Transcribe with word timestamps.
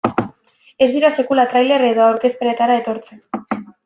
Ez 0.85 0.87
dira 0.95 1.11
sekula 1.23 1.45
tailer 1.51 1.85
edo 1.89 2.05
aurkezpenetara 2.05 2.79
etortzen. 2.81 3.21